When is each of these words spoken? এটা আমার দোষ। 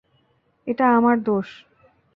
এটা 0.67 0.85
আমার 0.95 1.17
দোষ। 1.21 1.47